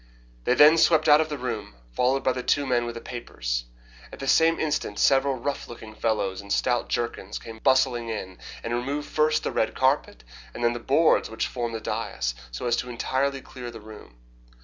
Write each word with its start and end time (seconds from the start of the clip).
They 0.45 0.55
then 0.55 0.79
swept 0.79 1.07
out 1.07 1.21
of 1.21 1.29
the 1.29 1.37
room, 1.37 1.75
followed 1.93 2.23
by 2.23 2.31
the 2.31 2.41
two 2.41 2.65
men 2.65 2.87
with 2.87 2.95
the 2.95 3.01
papers. 3.01 3.65
At 4.11 4.17
the 4.17 4.27
same 4.27 4.59
instant 4.59 4.97
several 4.97 5.35
rough 5.35 5.67
looking 5.67 5.93
fellows 5.93 6.41
in 6.41 6.49
stout 6.49 6.89
jerkins 6.89 7.37
came 7.37 7.59
bustling 7.59 8.09
in 8.09 8.39
and 8.63 8.73
removed 8.73 9.07
first 9.07 9.43
the 9.43 9.51
red 9.51 9.75
carpet, 9.75 10.23
and 10.55 10.63
then 10.63 10.73
the 10.73 10.79
boards 10.79 11.29
which 11.29 11.45
formed 11.45 11.75
the 11.75 11.79
dais, 11.79 12.33
so 12.49 12.65
as 12.65 12.75
to 12.77 12.89
entirely 12.89 13.41
clear 13.41 13.69
the 13.69 13.79
room. 13.79 14.15